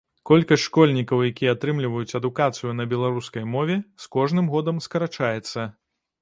[0.27, 3.77] Колькасць школьнікаў, якія атрымліваюць адукацыю на беларускай мове,
[4.07, 5.69] з кожным годам скарачаецца.